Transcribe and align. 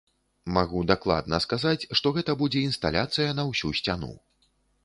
Магу 0.55 0.79
дакладна 0.91 1.39
сказаць, 1.45 1.83
што 1.99 2.13
гэта 2.17 2.37
будзе 2.41 2.65
інсталяцыя 2.71 3.29
на 3.41 3.47
ўсю 3.51 3.73
сцяну. 3.83 4.11